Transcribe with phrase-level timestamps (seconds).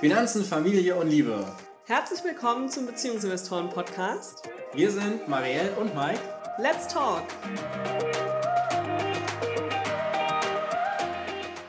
[0.00, 1.44] Finanzen, Familie und Liebe.
[1.86, 4.48] Herzlich willkommen zum Beziehungsinvestoren Podcast.
[4.72, 6.20] Wir sind Marielle und Mike.
[6.58, 7.22] Let's talk!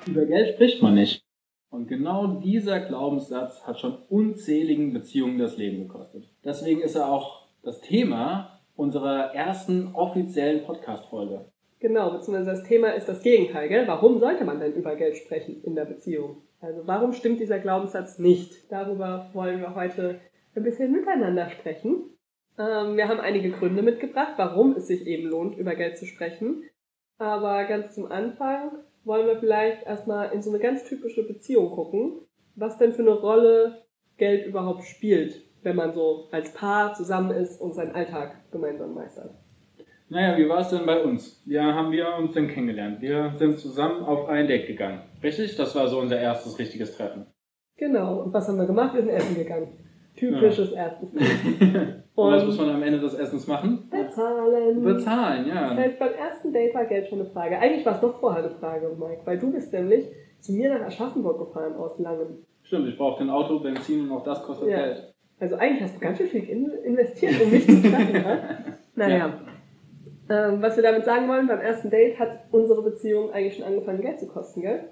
[0.08, 1.24] Über Geld spricht man nicht.
[1.70, 6.30] Und genau dieser Glaubenssatz hat schon unzähligen Beziehungen das Leben gekostet.
[6.44, 11.52] Deswegen ist er auch das Thema unserer ersten offiziellen Podcast-Folge.
[11.82, 13.88] Genau, beziehungsweise das Thema ist das Gegenteil, gell?
[13.88, 16.44] Warum sollte man denn über Geld sprechen in der Beziehung?
[16.62, 18.72] Also warum stimmt dieser Glaubenssatz nicht?
[18.72, 20.22] Darüber wollen wir heute
[20.56, 22.04] ein bisschen miteinander sprechen.
[22.60, 26.64] Ähm, wir haben einige Gründe mitgebracht, warum es sich eben lohnt, über Geld zu sprechen.
[27.18, 28.74] Aber ganz zum Anfang
[29.04, 32.20] wollen wir vielleicht erstmal in so eine ganz typische Beziehung gucken,
[32.56, 33.86] was denn für eine Rolle
[34.18, 39.41] Geld überhaupt spielt, wenn man so als Paar zusammen ist und seinen Alltag gemeinsam meistert.
[40.12, 41.42] Naja, wie war es denn bei uns?
[41.46, 43.00] Wie haben wir uns denn kennengelernt?
[43.00, 45.04] Wir sind zusammen auf ein Date gegangen.
[45.24, 45.56] Richtig?
[45.56, 47.28] Das war so unser erstes richtiges Treffen.
[47.78, 48.24] Genau.
[48.24, 48.94] Und was haben wir gemacht?
[48.94, 49.70] Wir sind essen gegangen.
[50.18, 50.88] Typisches ja.
[50.88, 52.04] erstes Date.
[52.14, 53.90] Und was muss man am Ende des Essens machen?
[53.90, 54.84] Bezahlen.
[54.84, 55.70] Bezahlen, ja.
[55.70, 57.58] Das heißt, beim ersten Date war Geld schon eine Frage.
[57.58, 60.08] Eigentlich war es noch vorher eine Frage, Mike, weil du bist nämlich
[60.42, 62.46] zu mir nach Aschaffenburg gefahren aus Langen.
[62.64, 64.78] Stimmt, ich brauchte ein Auto, Benzin und auch das kostet ja.
[64.78, 65.14] Geld.
[65.40, 66.44] Also eigentlich hast du ganz schön viel
[66.84, 68.58] investiert, um mich zu treffen, ne?
[68.96, 69.18] Naja.
[69.18, 69.34] Ja.
[70.32, 74.02] Ähm, was wir damit sagen wollen, beim ersten Date hat unsere Beziehung eigentlich schon angefangen,
[74.02, 74.86] Geld zu kosten, gell?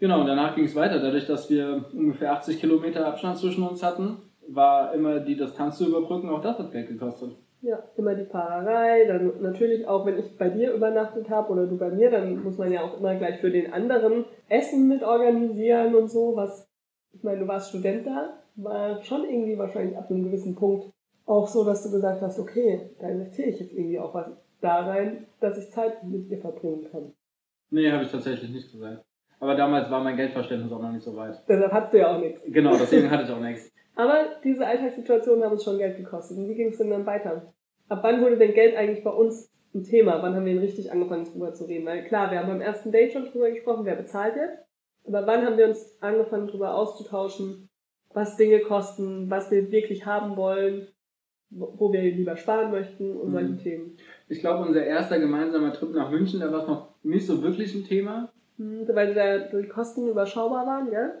[0.00, 1.00] Genau, und danach ging es weiter.
[1.00, 5.86] Dadurch, dass wir ungefähr 80 Kilometer Abstand zwischen uns hatten, war immer die Distanz zu
[5.86, 7.36] überbrücken, auch das hat Geld gekostet.
[7.60, 11.76] Ja, immer die Fahrerei, dann natürlich auch, wenn ich bei dir übernachtet habe oder du
[11.76, 15.94] bei mir, dann muss man ja auch immer gleich für den anderen Essen mit organisieren
[15.94, 16.70] und so, was,
[17.12, 20.90] ich meine, du warst Student da, war schon irgendwie wahrscheinlich ab einem gewissen Punkt
[21.26, 24.86] auch so, dass du gesagt hast, okay, da investiere ich jetzt irgendwie auch was da
[24.86, 27.12] rein, dass ich Zeit mit ihr verbringen kann.
[27.70, 29.04] Nee, habe ich tatsächlich nicht gesagt.
[29.38, 31.42] Aber damals war mein Geldverständnis auch noch nicht so weit.
[31.48, 32.42] Deshalb hattest du ja auch nichts.
[32.46, 33.70] Genau, deswegen hatte ich auch nichts.
[33.94, 36.38] Aber diese Alltagssituationen haben uns schon Geld gekostet.
[36.38, 37.52] Und wie ging es denn dann weiter?
[37.88, 40.22] Ab wann wurde denn Geld eigentlich bei uns ein Thema?
[40.22, 41.86] Wann haben wir denn richtig angefangen drüber zu reden?
[41.86, 44.58] Weil klar, wir haben beim ersten Date schon drüber gesprochen, wer bezahlt jetzt.
[45.06, 47.68] Aber wann haben wir uns angefangen drüber auszutauschen,
[48.12, 50.88] was Dinge kosten, was wir wirklich haben wollen,
[51.50, 53.58] wo wir lieber sparen möchten und solche mhm.
[53.58, 53.96] Themen.
[54.28, 57.74] Ich glaube, unser erster gemeinsamer Trip nach München, da war es noch nicht so wirklich
[57.74, 58.32] ein Thema.
[58.56, 61.12] Mhm, weil der, die Kosten überschaubar waren, ja?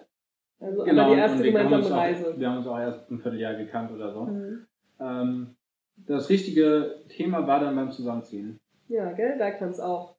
[0.58, 2.32] Also genau, aber die erste gemeinsame Reise.
[2.32, 4.24] Auch, wir haben uns auch erst ein Vierteljahr gekannt oder so.
[4.24, 4.66] Mhm.
[5.00, 5.56] Ähm,
[5.96, 8.58] das richtige Thema war dann beim Zusammenziehen.
[8.88, 10.16] Ja, gell, da kam es auch.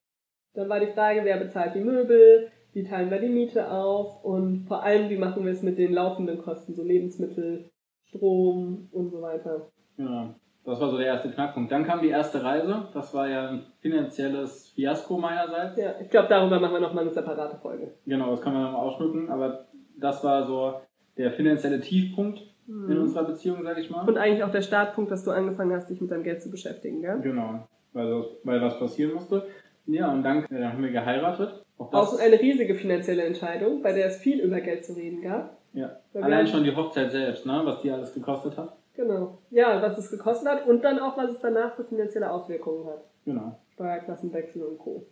[0.54, 4.66] Dann war die Frage, wer bezahlt die Möbel, wie teilen wir die Miete auf und
[4.68, 7.70] vor allem, wie machen wir es mit den laufenden Kosten, so Lebensmittel,
[8.04, 9.72] Strom und so weiter.
[9.98, 10.36] Ja,
[10.68, 11.72] das war so der erste Knackpunkt.
[11.72, 12.90] Dann kam die erste Reise.
[12.94, 15.78] Das war ja ein finanzielles Fiasko meinerseits.
[15.78, 17.94] Ja, ich glaube, darüber machen wir nochmal eine separate Folge.
[18.06, 19.30] Genau, das können wir nochmal ausschmücken.
[19.30, 19.68] Aber
[19.98, 20.82] das war so
[21.16, 22.92] der finanzielle Tiefpunkt mhm.
[22.92, 24.06] in unserer Beziehung, sag ich mal.
[24.06, 27.02] Und eigentlich auch der Startpunkt, dass du angefangen hast, dich mit deinem Geld zu beschäftigen,
[27.02, 27.22] gell?
[27.22, 29.48] Genau, weil, das, weil was passieren musste.
[29.86, 31.64] Ja, und dann, ja, dann haben wir geheiratet.
[31.78, 35.56] Auch, auch eine riesige finanzielle Entscheidung, bei der es viel über Geld zu reden gab.
[35.72, 38.77] Ja, allein schon die Hochzeit selbst, ne, was die alles gekostet hat.
[38.98, 39.38] Genau.
[39.52, 43.04] Ja, was es gekostet hat und dann auch, was es danach für finanzielle Auswirkungen hat.
[43.26, 43.60] Genau.
[43.76, 45.06] Steuerklassenwechsel und Co.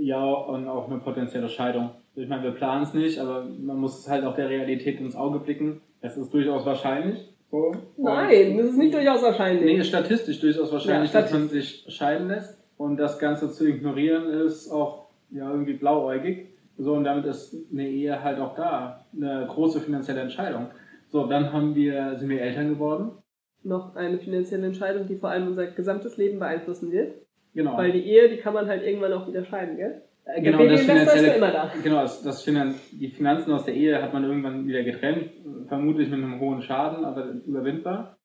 [0.00, 1.90] Ja, und auch eine potenzielle Scheidung.
[2.14, 5.40] Ich meine, wir planen es nicht, aber man muss halt auch der Realität ins Auge
[5.40, 5.82] blicken.
[6.00, 7.34] Es ist durchaus wahrscheinlich.
[7.50, 7.72] So.
[7.98, 9.64] Nein, das ist nicht durchaus wahrscheinlich.
[9.64, 12.58] Nee, ist statistisch durchaus wahrscheinlich, ja, dass man sich scheiden lässt.
[12.78, 16.46] Und das Ganze zu ignorieren ist auch ja, irgendwie blauäugig.
[16.78, 19.04] So, und damit ist eine Ehe halt auch da.
[19.14, 20.68] Eine große finanzielle Entscheidung.
[21.08, 23.10] So, dann haben wir, sind wir Eltern geworden
[23.66, 27.14] noch eine finanzielle Entscheidung, die vor allem unser gesamtes Leben beeinflussen wird.
[27.54, 27.76] Genau.
[27.76, 30.02] Weil die Ehe, die kann man halt irgendwann auch wieder scheiden, gell?
[30.26, 31.72] Äh, genau, das finanzielle, immer da.
[31.82, 35.30] genau das, das Finan die Finanzen aus der Ehe hat man irgendwann wieder getrennt,
[35.68, 38.18] vermutlich mit einem hohen Schaden, aber überwindbar.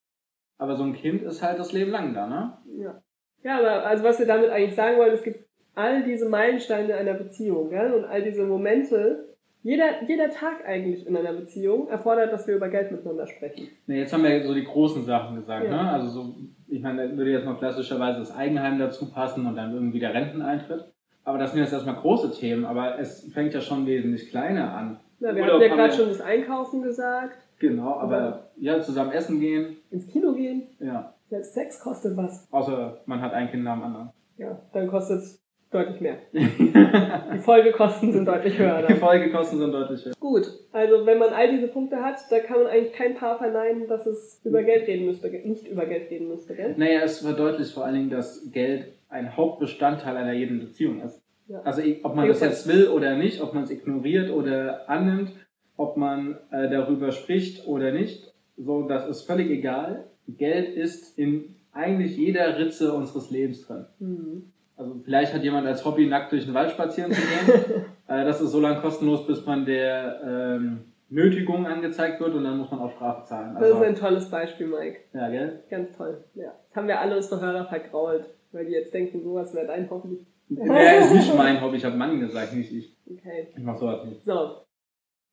[0.58, 2.58] Aber so ein Kind ist halt das Leben lang da, ne?
[2.78, 3.02] Ja.
[3.44, 7.14] Ja, aber also was wir damit eigentlich sagen wollen, es gibt all diese Meilensteine einer
[7.14, 7.92] Beziehung, gell?
[7.92, 9.31] Und all diese Momente,
[9.62, 13.68] jeder, jeder Tag eigentlich in einer Beziehung erfordert, dass wir über Geld miteinander sprechen.
[13.86, 15.70] Ne, jetzt haben wir so die großen Sachen gesagt, ja.
[15.70, 15.90] ne?
[15.90, 16.34] Also so,
[16.68, 20.14] ich meine, da würde jetzt noch klassischerweise das Eigenheim dazu passen und dann irgendwie der
[20.14, 20.92] Renteneintritt.
[21.24, 25.00] Aber das sind jetzt erstmal große Themen, aber es fängt ja schon wesentlich kleiner an.
[25.20, 27.38] Na, wir Urlaub haben ja gerade schon das Einkaufen gesagt.
[27.60, 29.76] Genau, aber, aber, ja, zusammen essen gehen.
[29.92, 30.66] Ins Kino gehen.
[30.80, 31.14] Ja.
[31.28, 32.48] Selbst Sex kostet was.
[32.50, 34.10] Außer man hat ein Kind nach dem anderen.
[34.36, 35.41] Ja, dann kostet es
[35.72, 36.18] deutlich mehr.
[36.32, 38.82] die Folgekosten sind deutlich höher.
[38.82, 38.94] Dann.
[38.94, 40.14] Die Folgekosten sind deutlich höher.
[40.20, 43.88] Gut, also wenn man all diese Punkte hat, da kann man eigentlich kein Paar verneinen,
[43.88, 46.74] dass es über Geld reden müsste, nicht über Geld reden müsste, gell?
[46.76, 51.22] Naja, es verdeutlicht vor allen Dingen, dass Geld ein Hauptbestandteil einer jeden Beziehung ist.
[51.48, 51.60] Ja.
[51.62, 55.32] Also ob man das jetzt will oder nicht, ob man es ignoriert oder annimmt,
[55.76, 58.32] ob man äh, darüber spricht oder nicht.
[58.56, 60.04] So, das ist völlig egal.
[60.28, 63.86] Geld ist in eigentlich jeder Ritze unseres Lebens drin.
[63.98, 64.51] Mhm.
[64.76, 67.84] Also vielleicht hat jemand als Hobby nackt durch den Wald spazieren zu gehen.
[68.08, 72.58] äh, das ist so lange kostenlos, bis man der ähm, Nötigung angezeigt wird und dann
[72.58, 73.56] muss man auch Strafe zahlen.
[73.56, 75.00] Also, das ist ein tolles Beispiel, Mike.
[75.12, 75.62] Ja, gell?
[75.68, 76.24] Ganz toll.
[76.34, 76.54] Ja.
[76.68, 80.26] Das haben wir alle unsere Hörer vergrault, weil die jetzt denken, sowas wäre dein Hobby.
[80.48, 82.96] Ja, ist nicht mein Hobby, ich habe Mann gesagt, nicht ich.
[83.10, 83.48] Okay.
[83.54, 84.24] Ich mach sowas nicht.
[84.24, 84.62] So.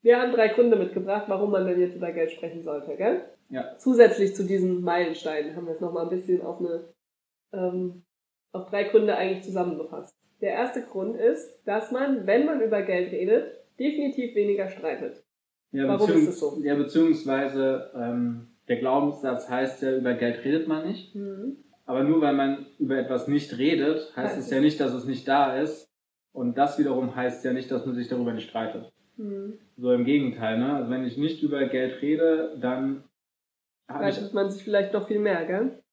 [0.01, 3.21] Wir haben drei Gründe mitgebracht, warum man denn jetzt über Geld sprechen sollte, gell?
[3.49, 3.77] Ja.
[3.77, 6.89] Zusätzlich zu diesen Meilensteinen haben wir es nochmal ein bisschen auf eine,
[7.53, 8.03] ähm,
[8.51, 10.15] auf drei Gründe eigentlich zusammengefasst.
[10.41, 15.23] Der erste Grund ist, dass man, wenn man über Geld redet, definitiv weniger streitet.
[15.71, 16.59] Ja, Warum ist das so?
[16.63, 21.13] Ja, beziehungsweise ähm, der Glaubenssatz heißt ja, über Geld redet man nicht.
[21.15, 21.57] Mhm.
[21.85, 25.27] Aber nur weil man über etwas nicht redet, heißt es ja nicht, dass es nicht
[25.27, 25.89] da ist.
[26.31, 28.91] Und das wiederum heißt ja nicht, dass man sich darüber nicht streitet.
[29.17, 29.59] Mhm.
[29.77, 30.75] So im Gegenteil, ne?
[30.75, 33.03] Also wenn ich nicht über Geld rede, dann
[33.85, 35.83] streitet man sich vielleicht noch viel mehr, gell?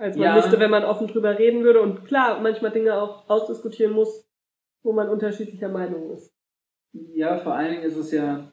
[0.00, 0.34] Als man ja.
[0.34, 4.26] müsste, wenn man offen drüber reden würde und klar, manchmal Dinge auch ausdiskutieren muss,
[4.82, 6.32] wo man unterschiedlicher Meinung ist.
[6.92, 8.50] Ja, vor allen Dingen ist es ja,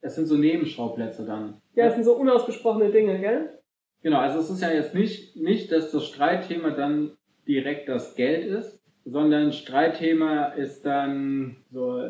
[0.00, 1.60] es sind so Nebenschauplätze dann.
[1.74, 3.58] Ja, es sind so unausgesprochene Dinge, gell?
[4.02, 7.16] Genau, also es ist ja jetzt nicht, nicht, dass das Streitthema dann
[7.48, 12.00] direkt das Geld ist, sondern Streitthema ist dann so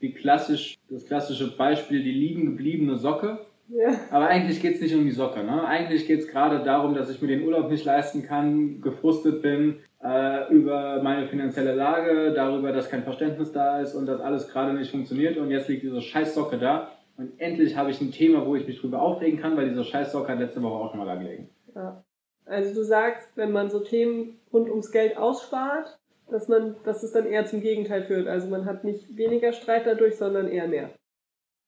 [0.00, 3.44] die klassisch, das klassische Beispiel, die liegen gebliebene Socke.
[3.72, 3.94] Ja.
[4.10, 5.44] Aber eigentlich geht's nicht um die Socke.
[5.44, 5.64] Ne?
[5.64, 10.52] Eigentlich geht's gerade darum, dass ich mir den Urlaub nicht leisten kann, gefrustet bin äh,
[10.52, 14.90] über meine finanzielle Lage, darüber, dass kein Verständnis da ist und dass alles gerade nicht
[14.90, 16.90] funktioniert und jetzt liegt diese scheiß Socke da
[17.20, 20.26] und endlich habe ich ein Thema, wo ich mich drüber aufregen kann, weil dieser Scheißsock
[20.26, 21.50] hat letzte Woche auch schon mal da gelegen.
[21.74, 22.02] Ja.
[22.46, 25.98] Also du sagst, wenn man so Themen rund ums Geld ausspart,
[26.30, 28.26] dass man, dass es dann eher zum Gegenteil führt.
[28.26, 30.90] Also man hat nicht weniger Streit dadurch, sondern eher mehr.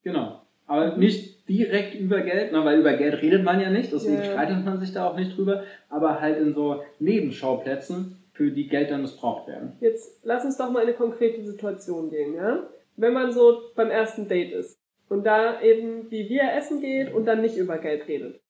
[0.02, 0.41] Genau.
[0.66, 4.24] Aber nicht direkt über Geld, ne, weil über Geld redet man ja nicht, deswegen ja.
[4.24, 8.90] streitet man sich da auch nicht drüber, aber halt in so Nebenschauplätzen, für die Geld
[8.90, 9.76] dann missbraucht werden.
[9.80, 12.62] Jetzt lass uns doch mal in eine konkrete Situation gehen, ja?
[12.96, 14.78] Wenn man so beim ersten Date ist,
[15.12, 18.40] und da eben wie wir essen geht und dann nicht über Geld redet.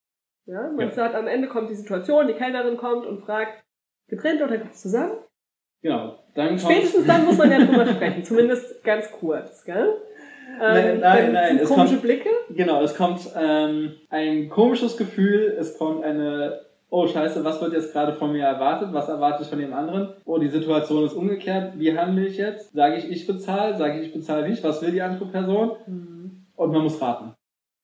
[0.47, 0.91] Ja, man ja.
[0.91, 3.65] sagt, am Ende kommt die Situation, die Kellnerin kommt und fragt,
[4.09, 5.19] getrennt oder zusammen?
[5.83, 6.19] Genau.
[6.35, 9.97] Dann Spätestens dann muss man ja drüber sprechen, zumindest ganz kurz, gell?
[10.49, 11.59] Ähm, nein, nein, nein.
[11.59, 12.29] Es komische kommt, Blicke?
[12.51, 16.61] Genau, es kommt ähm, ein komisches Gefühl, es kommt eine,
[16.91, 20.15] oh scheiße, was wird jetzt gerade von mir erwartet, was erwarte ich von dem anderen?
[20.25, 22.73] Oh, die Situation ist umgekehrt, wie handle ich jetzt?
[22.73, 25.73] Sage ich, ich bezahle, sage ich, ich bezahle nicht, was will die andere Person?
[25.87, 26.13] Mhm
[26.63, 27.35] und man muss raten.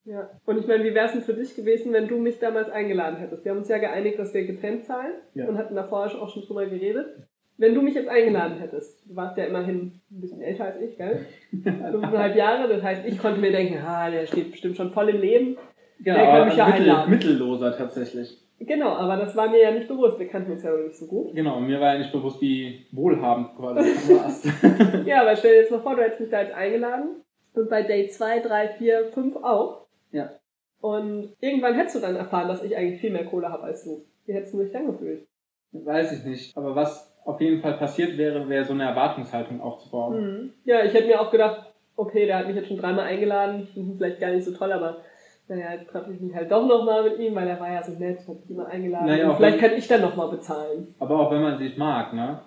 [0.05, 2.71] Ja, und ich meine, wie wäre es denn für dich gewesen, wenn du mich damals
[2.71, 3.45] eingeladen hättest?
[3.45, 5.47] Wir haben uns ja geeinigt, dass wir getrennt zahlen ja.
[5.47, 7.28] und hatten davor auch schon drüber geredet.
[7.59, 10.97] Wenn du mich jetzt eingeladen hättest, du warst ja immerhin ein bisschen älter als ich,
[10.97, 11.27] gell?
[11.51, 15.21] Fünfeinhalb Jahre, das heißt, ich konnte mir denken, ah, der steht bestimmt schon voll im
[15.21, 15.57] Leben.
[15.99, 17.11] Genau, der kann mich ja mittel, einladen.
[17.11, 18.39] mittelloser tatsächlich.
[18.61, 20.21] Genau, aber das war mir ja nicht bewusst.
[20.21, 21.35] Wir kannten uns ja noch nicht so gut.
[21.35, 24.47] Genau, mir war ja nicht bewusst, wie wohlhabend quasi du warst.
[25.07, 27.25] ja, aber stell dir jetzt mal vor, du hättest mich da jetzt eingeladen
[27.55, 29.87] und bei Day 2, 3, 4, 5 auch.
[30.13, 30.31] Ja.
[30.81, 34.05] Und irgendwann hättest du dann erfahren, dass ich eigentlich viel mehr Kohle habe als du.
[34.27, 35.27] Wie hättest du dich dann gefühlt?
[35.73, 36.57] Weiß ich nicht.
[36.57, 40.21] Aber was auf jeden Fall passiert wäre, wäre so eine Erwartungshaltung aufzubauen.
[40.21, 40.53] Mhm.
[40.65, 44.19] Ja, ich hätte mir auch gedacht, okay, der hat mich jetzt schon dreimal eingeladen, vielleicht
[44.19, 45.03] gar nicht so toll, aber
[45.47, 47.93] naja, jetzt treffe ich mich halt doch nochmal mit ihm, weil er war ja so
[47.93, 49.07] nett, hat mich immer eingeladen.
[49.07, 50.95] Naja, vielleicht kann ich dann nochmal bezahlen.
[50.99, 52.41] Aber auch wenn man sich mag, ne?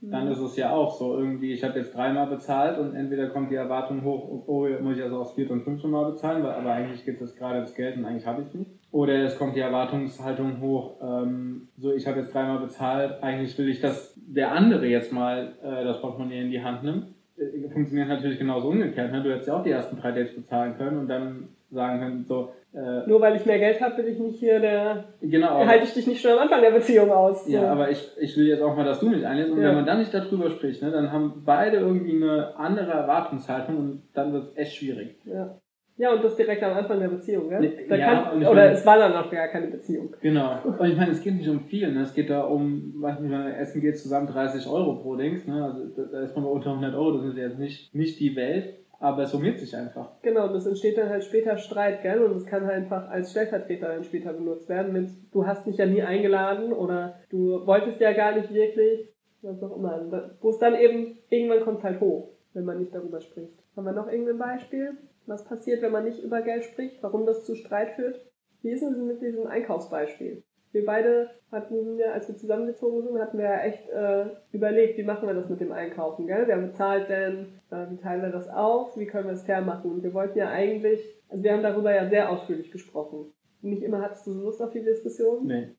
[0.00, 3.50] Dann ist es ja auch so irgendwie, ich habe jetzt dreimal bezahlt und entweder kommt
[3.50, 6.72] die Erwartung hoch, oh, muss ich also aufs vierte und fünfte Mal bezahlen, weil, aber
[6.72, 8.70] eigentlich gibt es gerade das Geld und eigentlich habe ich es nicht.
[8.92, 13.68] Oder es kommt die Erwartungshaltung hoch, ähm, so ich habe jetzt dreimal bezahlt, eigentlich will
[13.68, 17.15] ich, dass der andere jetzt mal äh, das Portemonnaie in die Hand nimmt.
[17.38, 19.12] Äh, funktioniert natürlich genauso umgekehrt.
[19.12, 19.22] Ne?
[19.22, 22.52] Du hättest ja auch die ersten drei Dates bezahlen können und dann sagen können, so,
[22.76, 25.04] äh, Nur weil ich mehr Geld habe, will ich nicht hier der.
[25.22, 25.64] Genau.
[25.64, 27.46] Halte ich dich nicht schon am Anfang der Beziehung aus.
[27.46, 27.52] So.
[27.52, 29.50] Ja, aber ich, ich will jetzt auch mal, dass du mich einlädst.
[29.50, 29.68] Und ja.
[29.68, 34.02] wenn man dann nicht darüber spricht, ne, dann haben beide irgendwie eine andere Erwartungshaltung und
[34.12, 35.16] dann wird es echt schwierig.
[35.24, 35.58] Ja.
[35.98, 37.86] Ja, und das direkt am Anfang der Beziehung, gell?
[37.88, 40.14] Da ja, kann, oder meine, es war dann noch gar keine Beziehung.
[40.20, 40.58] Genau.
[40.62, 42.02] Und ich meine, es geht nicht um viel, ne?
[42.02, 45.64] Es geht da um, weiß nicht, Essen geht zusammen 30 Euro pro Dings, ne?
[45.64, 48.74] Also da ist man bei unter 100 Euro, das ist jetzt nicht, nicht die Welt
[48.98, 50.10] aber es summiert sich einfach.
[50.22, 52.22] Genau, und es entsteht dann halt später Streit, gell?
[52.22, 55.76] Und es kann halt einfach als Stellvertreter dann später benutzt werden mit, du hast mich
[55.76, 59.08] ja nie eingeladen oder du wolltest ja gar nicht wirklich,
[59.42, 60.32] was auch immer.
[60.40, 63.52] Wo es dann eben, irgendwann kommt halt hoch, wenn man nicht darüber spricht.
[63.76, 64.96] Haben wir noch irgendein Beispiel?
[65.26, 67.02] Was passiert, wenn man nicht über Geld spricht?
[67.02, 68.20] Warum das zu Streit führt?
[68.62, 70.42] Wie ist es mit diesem Einkaufsbeispiel?
[70.72, 75.04] Wir beide hatten ja, als wir zusammengezogen sind, hatten wir ja echt äh, überlegt, wie
[75.04, 76.44] machen wir das mit dem Einkaufen, gell?
[76.46, 77.60] Wer bezahlt denn?
[77.70, 78.96] Äh, wie teilen wir das auf?
[78.96, 79.90] Wie können wir es fair machen?
[79.90, 83.32] Und wir wollten ja eigentlich, also wir haben darüber ja sehr ausführlich gesprochen.
[83.62, 85.46] Nicht immer hattest du so Lust auf die Diskussion?
[85.46, 85.70] Nee.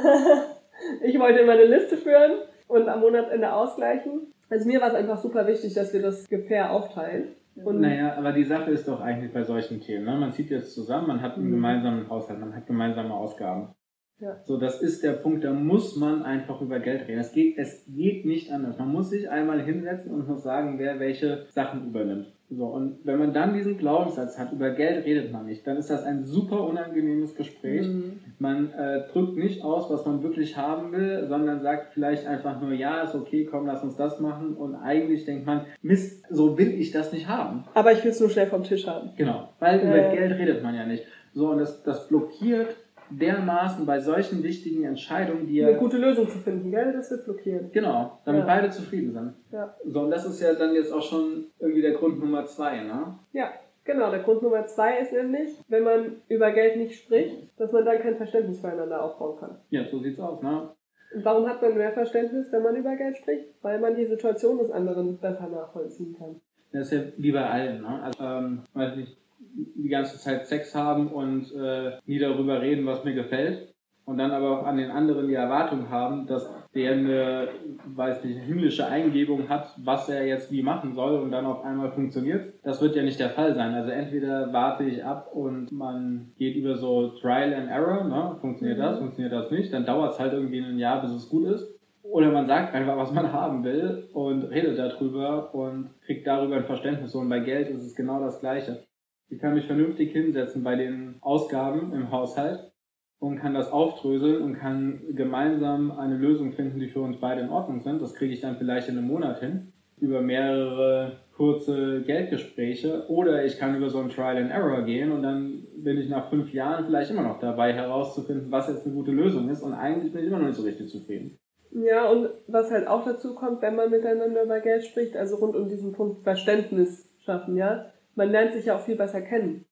[1.02, 4.34] ich wollte immer eine Liste führen und am Monatsende ausgleichen.
[4.48, 7.36] Also mir war es einfach super wichtig, dass wir das fair aufteilen.
[7.64, 10.04] Und naja, aber die Sache ist doch eigentlich bei solchen Themen.
[10.04, 10.16] Ne?
[10.16, 11.52] Man zieht jetzt zusammen, man hat einen mhm.
[11.52, 13.74] gemeinsamen Haushalt, man hat gemeinsame Ausgaben.
[14.18, 14.42] Ja.
[14.44, 17.20] So, das ist der Punkt, da muss man einfach über Geld reden.
[17.20, 18.78] Es geht, es geht nicht anders.
[18.78, 22.32] Man muss sich einmal hinsetzen und muss sagen, wer welche Sachen übernimmt.
[22.48, 25.90] So, und wenn man dann diesen Glaubenssatz hat, über Geld redet man nicht, dann ist
[25.90, 27.88] das ein super unangenehmes Gespräch.
[27.88, 28.20] Mhm.
[28.38, 32.72] Man äh, drückt nicht aus, was man wirklich haben will, sondern sagt vielleicht einfach nur,
[32.72, 34.54] ja, ist okay, komm, lass uns das machen.
[34.54, 37.64] Und eigentlich denkt man, Mist, so will ich das nicht haben.
[37.74, 39.10] Aber ich will es nur schnell vom Tisch haben.
[39.16, 39.82] Genau, weil äh.
[39.82, 41.02] über Geld redet man ja nicht.
[41.34, 42.76] So, und das, das blockiert
[43.10, 45.68] dermaßen bei solchen wichtigen Entscheidungen, die ja.
[45.68, 46.92] Eine gute Lösung zu finden, gell?
[46.92, 47.72] Das wird blockiert.
[47.72, 48.46] Genau, damit ja.
[48.46, 49.34] beide zufrieden sind.
[49.52, 49.74] Ja.
[49.84, 53.18] So, und das ist ja dann jetzt auch schon irgendwie der Grund Nummer zwei, ne?
[53.32, 53.50] Ja,
[53.84, 54.10] genau.
[54.10, 58.00] Der Grund Nummer zwei ist nämlich, wenn man über Geld nicht spricht, dass man dann
[58.00, 59.58] kein Verständnis füreinander aufbauen kann.
[59.70, 60.70] Ja, so sieht's aus, ne?
[61.14, 63.46] Und warum hat man mehr Verständnis, wenn man über Geld spricht?
[63.62, 66.40] Weil man die Situation des anderen besser nachvollziehen kann.
[66.72, 68.02] Das ist ja wie bei allen, ne?
[68.02, 69.16] Also, ähm, weiß nicht,
[69.56, 73.74] die ganze Zeit Sex haben und äh, nie darüber reden, was mir gefällt.
[74.04, 77.48] Und dann aber auch an den anderen die Erwartung haben, dass der eine,
[77.86, 81.90] weiß nicht, himmlische Eingebung hat, was er jetzt wie machen soll und dann auf einmal
[81.90, 82.54] funktioniert.
[82.62, 83.74] Das wird ja nicht der Fall sein.
[83.74, 88.36] Also entweder warte ich ab und man geht über so Trial and Error, ne?
[88.40, 89.06] funktioniert das, mhm.
[89.06, 91.76] funktioniert das nicht, dann dauert es halt irgendwie ein Jahr, bis es gut ist.
[92.04, 96.64] Oder man sagt einfach, was man haben will und redet darüber und kriegt darüber ein
[96.64, 97.12] Verständnis.
[97.16, 98.85] Und bei Geld ist es genau das Gleiche.
[99.28, 102.72] Ich kann mich vernünftig hinsetzen bei den Ausgaben im Haushalt
[103.18, 107.50] und kann das aufdröseln und kann gemeinsam eine Lösung finden, die für uns beide in
[107.50, 108.00] Ordnung sind.
[108.00, 113.58] Das kriege ich dann vielleicht in einem Monat hin über mehrere kurze Geldgespräche oder ich
[113.58, 116.86] kann über so ein Trial and Error gehen und dann bin ich nach fünf Jahren
[116.86, 120.28] vielleicht immer noch dabei herauszufinden, was jetzt eine gute Lösung ist und eigentlich bin ich
[120.28, 121.38] immer noch nicht so richtig zufrieden.
[121.72, 125.56] Ja, und was halt auch dazu kommt, wenn man miteinander über Geld spricht, also rund
[125.56, 129.64] um diesen Punkt Verständnis schaffen, ja, man lernt sich ja auch viel besser kennen.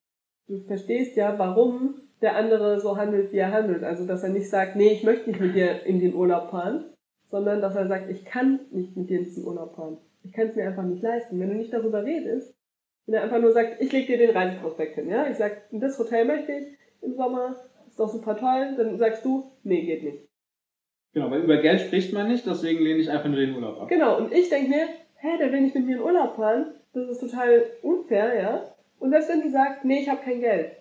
[0.46, 3.82] Du verstehst ja, warum der andere so handelt, wie er handelt.
[3.82, 6.84] Also, dass er nicht sagt, nee, ich möchte nicht mit dir in den Urlaub fahren,
[7.30, 9.98] sondern dass er sagt, ich kann nicht mit dir in diesen Urlaub fahren.
[10.22, 11.40] Ich kann es mir einfach nicht leisten.
[11.40, 12.54] Wenn du nicht darüber redest,
[13.06, 15.98] wenn er einfach nur sagt, ich leg dir den Reiseprospekt hin, ja, ich sag, das
[15.98, 16.66] Hotel möchte ich
[17.02, 20.28] im Sommer, ist doch super toll, dann sagst du, nee, geht nicht.
[21.12, 23.88] Genau, weil über Geld spricht man nicht, deswegen lehne ich einfach nur den Urlaub ab.
[23.88, 24.86] Genau, und ich denke mir,
[25.16, 28.74] hä, der will nicht mit mir in Urlaub fahren, das ist total unfair, ja.
[28.98, 30.72] Und selbst wenn die sagt, nee, ich habe kein Geld,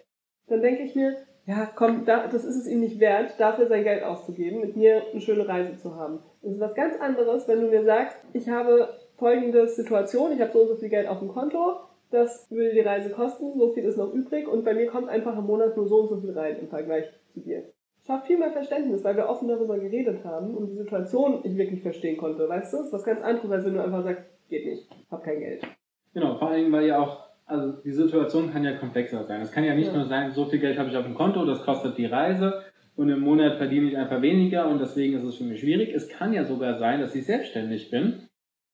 [0.48, 3.84] dann denke ich mir, ja, komm, da, das ist es ihm nicht wert, dafür sein
[3.84, 6.20] Geld auszugeben, mit mir eine schöne Reise zu haben.
[6.42, 10.52] Das ist was ganz anderes, wenn du mir sagst, ich habe folgende Situation, ich habe
[10.52, 11.78] so und so viel Geld auf dem Konto,
[12.12, 15.38] das würde die Reise kosten, so viel ist noch übrig und bei mir kommt einfach
[15.38, 17.64] im Monat nur so und so viel rein im Vergleich zu dir.
[18.06, 21.82] Schafft viel mehr Verständnis, weil wir offen darüber geredet haben und die Situation ich wirklich
[21.82, 22.48] verstehen konnte.
[22.48, 25.24] Weißt du, das ist was ganz anderes, als wenn du einfach sagst, geht nicht, hab
[25.24, 25.66] kein Geld.
[26.14, 29.42] Genau, vor allem, weil ja auch, also die Situation kann ja komplexer sein.
[29.42, 29.98] Es kann ja nicht ja.
[29.98, 32.64] nur sein, so viel Geld habe ich auf dem Konto, das kostet die Reise
[32.96, 35.94] und im Monat verdiene ich einfach weniger und deswegen ist es für mich schwierig.
[35.94, 38.28] Es kann ja sogar sein, dass ich selbstständig bin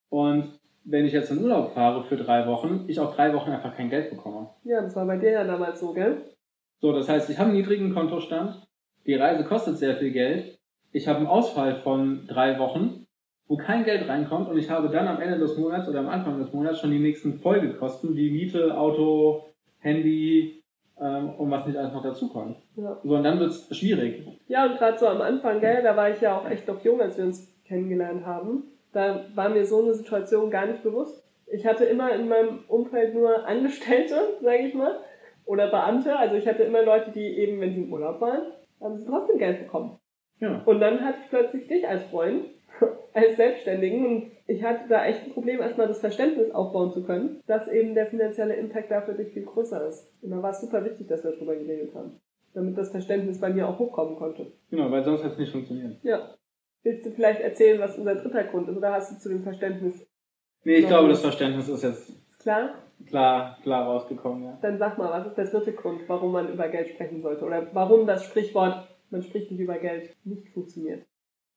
[0.10, 3.76] und wenn ich jetzt in Urlaub fahre für drei Wochen, ich auch drei Wochen einfach
[3.76, 4.50] kein Geld bekomme.
[4.64, 6.24] Ja, das war bei dir ja damals so, gell?
[6.80, 8.68] So, das heißt, ich habe einen niedrigen Kontostand,
[9.06, 10.60] die Reise kostet sehr viel Geld,
[10.92, 13.06] ich habe einen Ausfall von drei Wochen
[13.50, 16.38] wo kein Geld reinkommt und ich habe dann am Ende des Monats oder am Anfang
[16.38, 19.44] des Monats schon die nächsten Folgekosten wie Miete, Auto,
[19.80, 20.64] Handy
[21.02, 22.58] ähm, und was nicht alles noch dazukommt.
[22.76, 23.00] Ja.
[23.04, 24.24] So, und dann wird es schwierig.
[24.48, 27.02] Ja, und gerade so am Anfang, gell, da war ich ja auch echt noch jung,
[27.02, 28.66] als wir uns kennengelernt haben.
[28.94, 31.26] Da war mir so eine Situation gar nicht bewusst.
[31.48, 35.00] Ich hatte immer in meinem Umfeld nur Angestellte, sage ich mal,
[35.46, 36.16] oder Beamte.
[36.16, 38.44] Also ich hatte immer Leute, die eben, wenn sie im Urlaub waren,
[38.80, 39.98] haben sie trotzdem Geld bekommen.
[40.40, 40.62] Ja.
[40.66, 42.46] Und dann hatte ich plötzlich dich als Freund
[43.14, 47.42] als Selbstständigen und ich hatte da echt ein Problem, erstmal das Verständnis aufbauen zu können,
[47.48, 50.12] dass eben der finanzielle Impact dafür dich viel größer ist.
[50.22, 52.20] Und da war es super wichtig, dass wir darüber geredet haben.
[52.54, 54.52] Damit das Verständnis bei mir auch hochkommen konnte.
[54.72, 55.98] Genau, weil sonst hat es nicht funktioniert.
[56.04, 56.34] Ja.
[56.82, 60.08] Willst du vielleicht erzählen, was unser dritter Grund ist, oder hast du zu dem Verständnis?
[60.64, 62.76] Nee, ich glaube, das Verständnis ist jetzt klar?
[63.06, 64.58] Klar, klar rausgekommen, ja.
[64.62, 67.46] Dann sag mal, was ist der dritte Grund, warum man über Geld sprechen sollte?
[67.46, 71.06] Oder warum das Sprichwort, man spricht nicht über Geld, nicht funktioniert?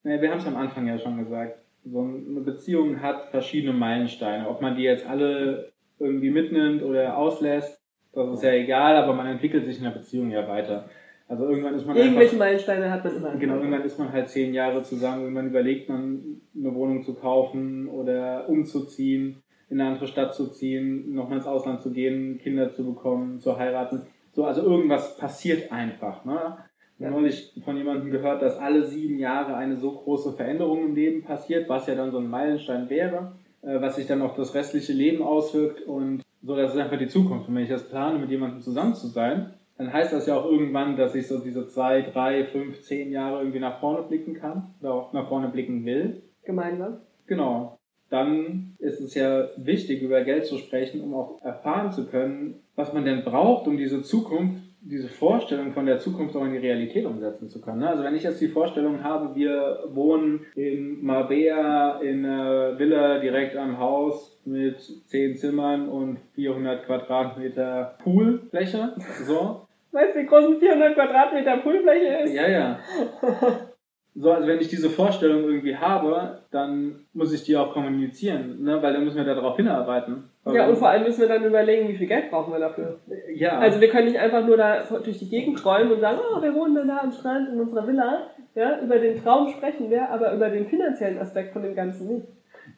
[0.02, 1.59] Naja, wir haben es am Anfang ja schon gesagt.
[1.85, 4.49] So eine Beziehung hat verschiedene Meilensteine.
[4.49, 7.80] Ob man die jetzt alle irgendwie mitnimmt oder auslässt,
[8.12, 10.88] das ist ja egal, aber man entwickelt sich in der Beziehung ja weiter.
[11.28, 13.37] Also irgendwann ist man Irgendwelche einfach, Meilensteine hat man immer.
[13.37, 17.88] Genau, irgendwann ist man halt zehn Jahre zusammen, irgendwann überlegt man, eine Wohnung zu kaufen
[17.88, 22.85] oder umzuziehen, in eine andere Stadt zu ziehen, nochmal ins Ausland zu gehen, Kinder zu
[22.85, 24.02] bekommen, zu heiraten.
[24.32, 26.25] So, also irgendwas passiert einfach.
[26.26, 26.59] Ne?
[27.02, 30.94] Ich habe neulich von jemandem gehört, dass alle sieben Jahre eine so große Veränderung im
[30.94, 33.32] Leben passiert, was ja dann so ein Meilenstein wäre,
[33.62, 37.09] äh, was sich dann auf das restliche Leben auswirkt und so, das ist einfach die
[37.09, 37.49] Zukunft.
[37.49, 40.44] Und wenn ich das plane, mit jemandem zusammen zu sein, dann heißt das ja auch
[40.44, 44.73] irgendwann, dass ich so diese zwei, drei, fünf, zehn Jahre irgendwie nach vorne blicken kann
[44.80, 46.23] oder auch nach vorne blicken will.
[46.44, 46.99] Gemeinsam.
[47.26, 47.80] Genau.
[48.11, 52.92] Dann ist es ja wichtig, über Geld zu sprechen, um auch erfahren zu können, was
[52.92, 57.06] man denn braucht, um diese Zukunft, diese Vorstellung von der Zukunft auch in die Realität
[57.06, 57.80] umsetzen zu können.
[57.80, 57.88] Ne?
[57.88, 63.56] Also wenn ich jetzt die Vorstellung habe, wir wohnen in Marbella in einer Villa direkt
[63.56, 70.58] am Haus mit zehn Zimmern und 400 Quadratmeter Poolfläche, so, Weißt du, wie groß ein
[70.58, 72.32] 400 Quadratmeter Poolfläche ist?
[72.32, 72.78] Ja, ja.
[74.14, 78.83] So, also wenn ich diese Vorstellung irgendwie habe, dann muss ich die auch kommunizieren, ne?
[78.83, 80.25] weil dann müssen wir darauf hinarbeiten.
[80.45, 82.99] Ja, und vor allem müssen wir dann überlegen, wie viel Geld brauchen wir dafür.
[83.35, 83.59] Ja.
[83.59, 86.52] Also wir können nicht einfach nur da durch die Gegend träumen und sagen, oh, wir
[86.54, 88.26] wohnen dann da am Strand in unserer Villa.
[88.54, 92.26] Ja, über den Traum sprechen wir, aber über den finanziellen Aspekt von dem Ganzen nicht.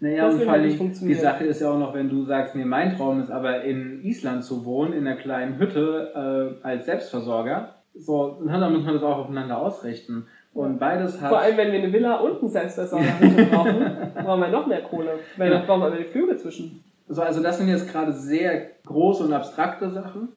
[0.01, 2.65] Naja, das und vor allem die Sache ist ja auch noch, wenn du sagst, nee,
[2.65, 7.75] mein Traum ist aber in Island zu wohnen, in einer kleinen Hütte äh, als Selbstversorger.
[7.95, 10.27] So, dann muss man das auch aufeinander ausrichten.
[10.55, 11.31] Und beides hat.
[11.31, 13.07] Vor allem, wenn wir eine Villa und einen Selbstversorger
[13.51, 15.19] brauchen, brauchen wir noch mehr Kohle.
[15.37, 15.59] Weil ja.
[15.59, 16.85] dann brauchen wir die Flüge zwischen.
[17.09, 20.37] So, also das sind jetzt gerade sehr große und abstrakte Sachen.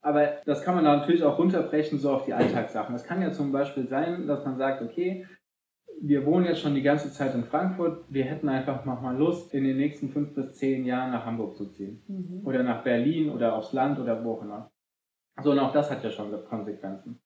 [0.00, 2.94] Aber das kann man natürlich auch runterbrechen, so auf die Alltagssachen.
[2.94, 5.26] Es kann ja zum Beispiel sein, dass man sagt, okay,
[6.00, 8.04] wir wohnen jetzt schon die ganze Zeit in Frankfurt.
[8.08, 11.66] Wir hätten einfach mal Lust, in den nächsten fünf bis zehn Jahren nach Hamburg zu
[11.66, 12.02] ziehen.
[12.06, 12.46] Mhm.
[12.46, 14.70] Oder nach Berlin oder aufs Land oder wo auch immer.
[15.42, 17.20] So, und auch das hat ja schon Konsequenzen.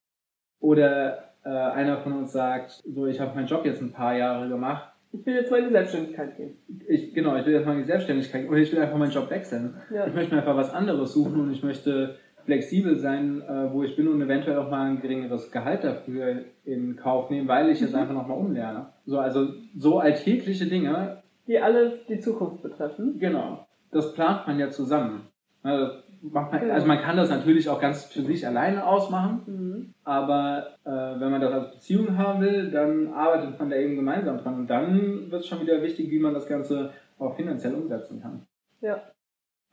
[0.59, 4.49] Oder äh, einer von uns sagt, so, ich habe meinen Job jetzt ein paar Jahre
[4.49, 4.93] gemacht.
[5.13, 6.57] Ich will jetzt mal in die Selbstständigkeit gehen.
[6.89, 8.51] Ich, genau, ich will jetzt mal in die Selbstständigkeit gehen.
[8.51, 9.77] Oder ich will einfach meinen Job wechseln.
[9.95, 10.07] Ja.
[10.07, 13.95] Ich möchte mir einfach was anderes suchen und ich möchte flexibel sein, äh, wo ich
[13.95, 17.93] bin und eventuell auch mal ein geringeres Gehalt dafür in Kauf nehmen, weil ich jetzt
[17.93, 18.01] mhm.
[18.01, 18.87] einfach nochmal umlerne.
[19.05, 21.23] So, also so alltägliche Dinge.
[21.47, 23.19] Die alle die Zukunft betreffen.
[23.19, 23.67] Genau.
[23.91, 25.29] Das plant man ja zusammen.
[25.63, 26.73] Also man, genau.
[26.73, 29.95] also man kann das natürlich auch ganz für sich alleine ausmachen, mhm.
[30.05, 34.39] aber äh, wenn man das als Beziehung haben will, dann arbeitet man da eben gemeinsam
[34.39, 38.21] dran und dann wird es schon wieder wichtig, wie man das Ganze auch finanziell umsetzen
[38.21, 38.47] kann.
[38.81, 39.03] Ja.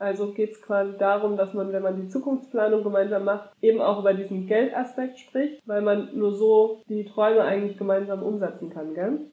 [0.02, 4.00] Also geht es quasi darum, dass man, wenn man die Zukunftsplanung gemeinsam macht, eben auch
[4.00, 9.30] über diesen Geldaspekt spricht, weil man nur so die Träume eigentlich gemeinsam umsetzen kann, gell?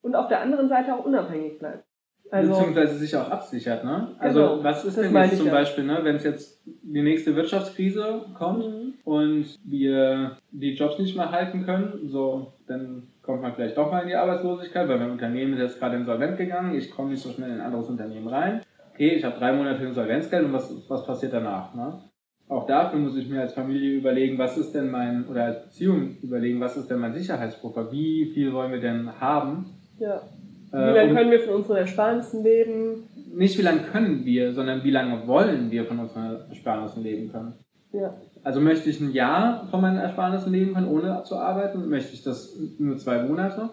[0.00, 1.84] Und auf der anderen Seite auch unabhängig bleibt.
[2.30, 4.08] Also, Beziehungsweise sich auch absichert, ne?
[4.18, 8.22] Also genau, was ist denn jetzt zum Beispiel, ne, wenn es jetzt die nächste Wirtschaftskrise
[8.34, 8.94] kommt mhm.
[9.04, 14.02] und wir die Jobs nicht mehr halten können, so dann kommt man vielleicht doch mal
[14.02, 17.30] in die Arbeitslosigkeit, weil mein Unternehmen ist jetzt gerade insolvent gegangen, ich komme nicht so
[17.30, 18.62] schnell in ein anderes Unternehmen rein
[18.98, 21.72] okay, ich habe drei Monate Insolvenzgeld und was, was passiert danach?
[21.72, 22.02] Ne?
[22.48, 26.16] Auch dafür muss ich mir als Familie überlegen, was ist denn mein, oder als Beziehung
[26.20, 27.92] überlegen, was ist denn mein Sicherheitspuffer?
[27.92, 29.66] Wie viel wollen wir denn haben?
[29.98, 30.22] Ja.
[30.70, 33.08] Wie äh, lange können wir von unseren Ersparnissen leben?
[33.32, 37.54] Nicht wie lange können wir, sondern wie lange wollen wir von unseren Ersparnissen leben können.
[37.92, 38.14] Ja.
[38.42, 41.88] Also möchte ich ein Jahr von meinen Ersparnissen leben können, ohne zu arbeiten?
[41.88, 43.70] Möchte ich das nur zwei Monate?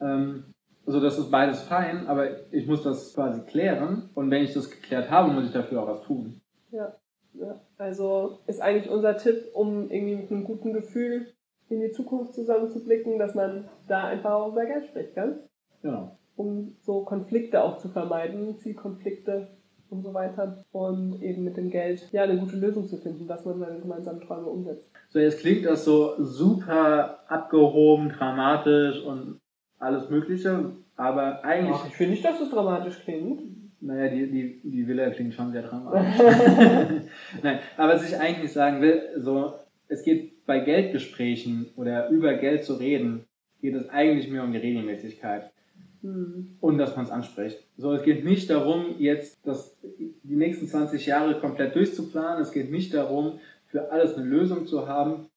[0.00, 0.44] Ähm,
[0.86, 4.70] also das ist beides fein, aber ich muss das quasi klären und wenn ich das
[4.70, 6.40] geklärt habe, muss ich dafür auch was tun.
[6.70, 6.94] Ja,
[7.34, 7.60] ja.
[7.76, 11.26] also ist eigentlich unser Tipp, um irgendwie mit einem guten Gefühl
[11.68, 15.40] in die Zukunft zusammenzublicken, dass man da einfach auch über Geld spricht, gell?
[15.82, 16.16] Genau.
[16.36, 19.48] Um so Konflikte auch zu vermeiden, Zielkonflikte
[19.90, 23.44] und so weiter und eben mit dem Geld ja eine gute Lösung zu finden, dass
[23.44, 24.84] man seine gemeinsamen Träume umsetzt.
[25.08, 29.40] So, jetzt klingt das so super abgehoben, dramatisch und
[29.78, 31.76] alles Mögliche, aber eigentlich.
[31.76, 33.42] Ach, ich finde nicht, dass es dramatisch klingt.
[33.80, 36.18] Naja, die, die, die Villa klingt schon sehr dramatisch.
[37.42, 39.54] Nein, aber was ich eigentlich sagen will, so,
[39.88, 43.26] es geht bei Geldgesprächen oder über Geld zu reden,
[43.60, 45.50] geht es eigentlich mehr um die Regelmäßigkeit.
[46.02, 46.56] Hm.
[46.60, 47.64] Und dass man es anspricht.
[47.76, 52.42] So, es geht nicht darum, jetzt das, die nächsten 20 Jahre komplett durchzuplanen.
[52.42, 55.28] Es geht nicht darum, für alles eine Lösung zu haben,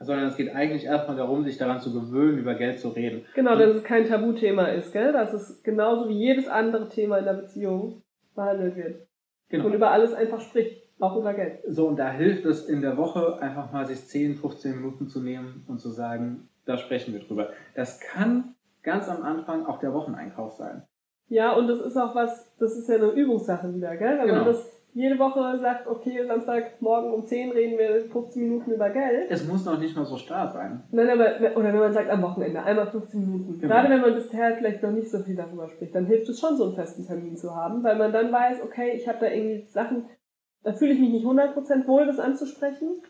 [0.00, 3.24] sondern es geht eigentlich erstmal darum, sich daran zu gewöhnen, über Geld zu reden.
[3.34, 5.12] Genau, dass es kein Tabuthema ist, gell?
[5.12, 8.02] Dass es genauso wie jedes andere Thema in der Beziehung
[8.34, 9.06] behandelt wird.
[9.48, 9.66] Genau.
[9.66, 11.60] Und über alles einfach spricht, auch über Geld.
[11.68, 15.20] So, und da hilft es in der Woche einfach mal sich 10, 15 Minuten zu
[15.20, 17.50] nehmen und zu sagen, da sprechen wir drüber.
[17.74, 20.82] Das kann ganz am Anfang auch der Wocheneinkauf sein.
[21.28, 24.18] Ja, und das ist auch was, das ist ja eine Übungssache wieder, gell?
[24.18, 24.44] Wenn genau.
[24.44, 29.30] man das jede Woche sagt, okay, Samstagmorgen um 10 reden wir 15 Minuten über Geld.
[29.30, 30.82] Es muss noch nicht mal so starr sein.
[30.90, 33.58] Nein, aber, oder wenn man sagt, am Wochenende, einmal 15 Minuten.
[33.58, 33.72] Genau.
[33.72, 36.58] Gerade wenn man bisher vielleicht noch nicht so viel darüber spricht, dann hilft es schon,
[36.58, 39.66] so einen festen Termin zu haben, weil man dann weiß, okay, ich habe da irgendwie
[39.66, 40.10] Sachen,
[40.62, 43.02] da fühle ich mich nicht 100% wohl, das anzusprechen,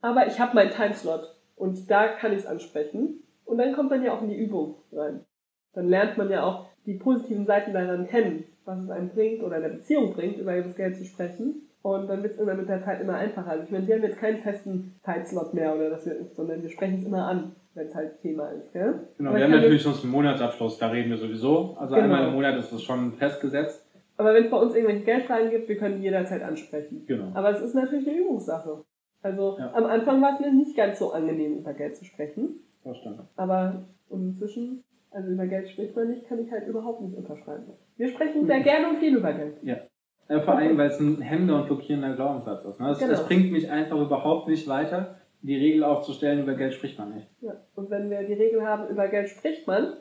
[0.00, 3.22] aber ich habe meinen Timeslot und da kann ich es ansprechen.
[3.46, 5.24] Und dann kommt man ja auch in die Übung rein.
[5.72, 9.60] Dann lernt man ja auch die positiven Seiten daran kennen was es einem bringt oder
[9.60, 11.62] der Beziehung bringt, über das Geld zu sprechen.
[11.82, 13.48] Und dann wird es immer mit der Zeit immer einfacher.
[13.48, 16.68] Also ich meine, wir haben jetzt keinen festen Zeitslot mehr oder dass wir, sondern wir
[16.68, 18.72] sprechen es immer an, wenn es halt Thema ist.
[18.72, 19.06] Gell?
[19.16, 21.76] Genau, Aber wir haben natürlich sonst einen Monatsabschluss, da reden wir sowieso.
[21.78, 22.04] Also genau.
[22.04, 23.86] einmal im Monat ist das schon festgesetzt.
[24.16, 27.04] Aber wenn es bei uns irgendwelche Geldfragen gibt, wir können die jederzeit ansprechen.
[27.06, 27.30] Genau.
[27.34, 28.82] Aber es ist natürlich eine Übungssache.
[29.22, 29.72] Also ja.
[29.72, 32.65] am Anfang war es mir nicht ganz so angenehm, über Geld zu sprechen.
[32.92, 33.28] Verstanden.
[33.36, 34.84] Aber inzwischen
[35.16, 37.72] also über Geld spricht man nicht, kann ich halt überhaupt nicht unterschreiben.
[37.96, 39.56] Wir sprechen sehr gerne und viel über Geld.
[39.62, 39.78] Ja.
[40.28, 42.78] ja vor allem, weil es ein hemmender und blockierender Glaubenssatz ist.
[42.78, 42.88] Ne?
[42.88, 43.12] Das, genau.
[43.12, 47.28] das bringt mich einfach überhaupt nicht weiter, die Regel aufzustellen, über Geld spricht man nicht.
[47.40, 47.54] Ja.
[47.74, 49.94] Und wenn wir die Regel haben, über Geld spricht man,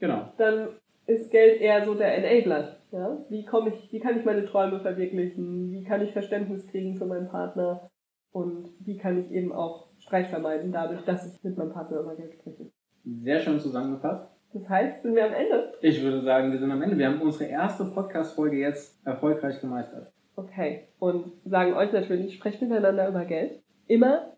[0.00, 0.32] genau.
[0.36, 0.68] dann
[1.06, 2.78] ist Geld eher so der Enabler.
[2.90, 3.24] Ja?
[3.28, 5.70] Wie, komme ich, wie kann ich meine Träume verwirklichen?
[5.70, 7.88] Wie kann ich Verständnis kriegen für meinen Partner?
[8.32, 12.14] Und wie kann ich eben auch Streit vermeiden, dadurch, dass ich mit meinem Partner über
[12.14, 12.70] Geld spreche?
[13.04, 14.30] Sehr schön zusammengefasst.
[14.52, 15.72] Das heißt, sind wir am Ende?
[15.82, 16.96] Ich würde sagen, wir sind am Ende.
[16.96, 20.12] Wir haben unsere erste Podcast-Folge jetzt erfolgreich gemeistert.
[20.36, 20.88] Okay.
[21.00, 23.60] Und sagen euch natürlich, sprecht miteinander über Geld.
[23.88, 24.36] Immer.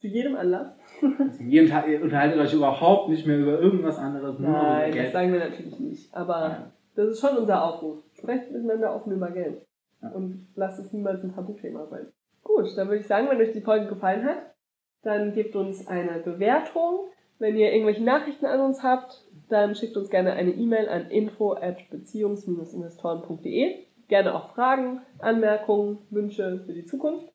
[0.00, 0.76] Zu jedem Anlass.
[1.18, 4.38] Also jeden Tag, ihr unterhaltet euch überhaupt nicht mehr über irgendwas anderes.
[4.38, 5.06] Nur Nein, über Geld.
[5.06, 6.14] das sagen wir natürlich nicht.
[6.14, 6.72] Aber ja.
[6.96, 8.02] das ist schon unser Aufruf.
[8.14, 9.64] Sprecht miteinander offen über Geld.
[10.02, 10.10] Ja.
[10.10, 12.08] Und lasst es niemals ein Tabuthema sein.
[12.42, 14.54] Gut, dann würde ich sagen, wenn euch die Folge gefallen hat,
[15.02, 17.08] dann gebt uns eine Bewertung.
[17.38, 21.52] Wenn ihr irgendwelche Nachrichten an uns habt, dann schickt uns gerne eine E-Mail an info
[21.52, 23.84] at beziehungs-investoren.de.
[24.08, 27.32] Gerne auch Fragen, Anmerkungen, Wünsche für die Zukunft.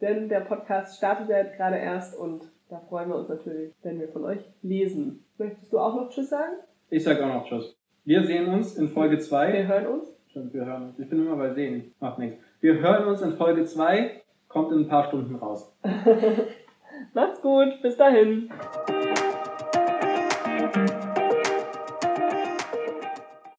[0.00, 4.00] Denn der Podcast startet ja jetzt gerade erst und da freuen wir uns natürlich, wenn
[4.00, 5.24] wir von euch lesen.
[5.38, 6.56] Möchtest du auch noch Tschüss sagen?
[6.90, 7.76] Ich sage auch noch Tschüss.
[8.04, 9.52] Wir sehen uns in Folge 2.
[9.52, 10.16] Wir hören uns?
[10.28, 10.98] Stimmt, wir hören uns.
[10.98, 11.94] Ich bin immer bei sehen.
[12.00, 12.38] Macht nichts.
[12.60, 14.22] Wir hören uns in Folge 2.
[14.48, 15.74] Kommt in ein paar Stunden raus.
[17.14, 18.50] Macht's gut, bis dahin.